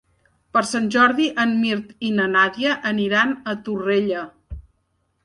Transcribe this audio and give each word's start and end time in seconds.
Per 0.55 0.61
Sant 0.67 0.85
Jordi 0.95 1.27
en 1.43 1.53
Mirt 1.65 1.91
i 2.07 2.11
na 2.19 2.25
Nàdia 2.37 2.79
aniran 2.93 3.37
a 3.53 3.55
Torrella. 3.69 4.25